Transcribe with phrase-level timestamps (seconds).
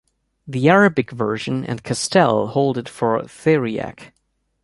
[0.47, 4.13] The Arabic version and Castell hold it for "theriac".